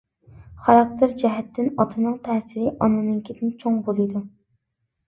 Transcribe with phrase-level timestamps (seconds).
[0.67, 4.27] خاراكتېر جەھەتتىن ئاتىنىڭ تەسىرى ئانىنىڭكىدىن چوڭ بولىدۇ.